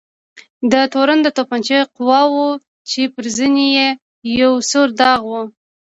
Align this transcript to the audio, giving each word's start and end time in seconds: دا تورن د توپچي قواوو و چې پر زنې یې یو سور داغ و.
دا 0.71 0.81
تورن 0.93 1.19
د 1.23 1.27
توپچي 1.37 1.79
قواوو 1.95 2.45
و 2.53 2.59
چې 2.89 3.01
پر 3.13 3.25
زنې 3.37 3.67
یې 3.77 3.87
یو 4.41 4.53
سور 4.69 4.87
داغ 4.99 5.21
و. 5.27 5.33